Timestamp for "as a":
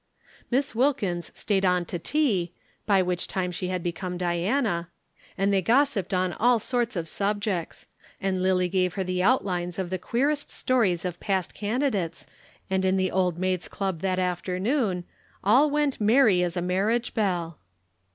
16.41-16.63